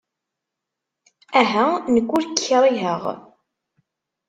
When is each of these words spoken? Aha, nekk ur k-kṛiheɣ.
Aha, 1.41 1.67
nekk 1.93 2.09
ur 2.15 2.23
k-kṛiheɣ. 2.25 3.03